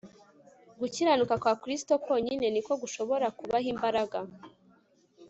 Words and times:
Gukiranuka 0.79 1.33
kwa 1.43 1.53
Kristo 1.61 1.93
konyine 2.05 2.47
ni 2.51 2.61
ko 2.65 2.73
gushobora 2.81 3.25
kubaha 3.37 3.67
imbaraga 3.73 4.19